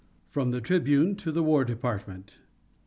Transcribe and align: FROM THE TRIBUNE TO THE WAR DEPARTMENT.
FROM 0.31 0.49
THE 0.49 0.61
TRIBUNE 0.61 1.15
TO 1.17 1.31
THE 1.31 1.43
WAR 1.43 1.63
DEPARTMENT. 1.63 2.39